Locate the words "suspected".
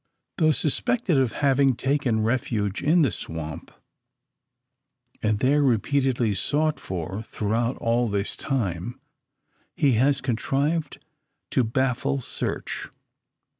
0.51-1.19